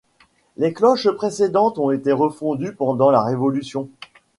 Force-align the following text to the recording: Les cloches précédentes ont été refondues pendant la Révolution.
Les 0.57 0.73
cloches 0.73 1.11
précédentes 1.11 1.77
ont 1.77 1.91
été 1.91 2.11
refondues 2.11 2.73
pendant 2.73 3.11
la 3.11 3.21
Révolution. 3.21 3.87